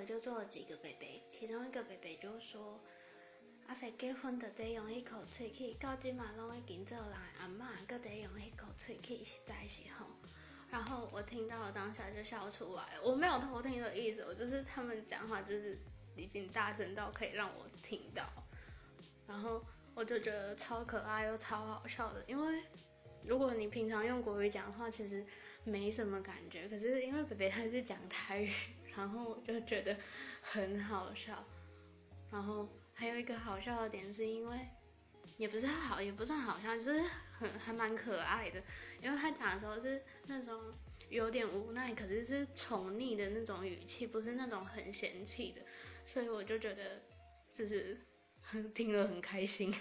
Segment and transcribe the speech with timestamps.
[0.00, 2.80] 后门口就坐了几个伯伯，其中一个伯伯就说
[3.66, 10.06] ：“阿肥结婚的得用一口喙齿，到今嘛拢已经做来阿嬷，阁得用一口喙齿，实在是吼。”
[10.70, 15.76] 然后我听到了当下就笑出来了，我没有偷听的意思，我就是他们讲话就是
[16.16, 18.24] 已经大声到可以让我听到，
[19.26, 19.62] 然后
[19.94, 22.62] 我就觉得超可爱又超好笑的，因为
[23.24, 25.26] 如果你平常用国语讲话，其实
[25.64, 28.52] 没什么感觉，可是因为北北他是讲台语，
[28.96, 29.96] 然后我就觉得
[30.42, 31.44] 很好笑，
[32.30, 34.58] 然后还有一个好笑的点是因为。
[35.36, 38.62] 也不是好，也不算好笑，就是很还蛮可爱的。
[39.02, 40.60] 因为他讲的时候是那种
[41.08, 45.62] 有点无奈，可是是宠溺的那种语气，不是那种很嫌弃的，
[46.04, 47.00] 所以我就觉得
[47.50, 47.98] 就是
[48.74, 49.74] 听了很开心。